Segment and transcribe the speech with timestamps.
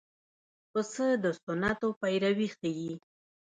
[0.71, 2.93] پسه د سنتو پیروي ښيي.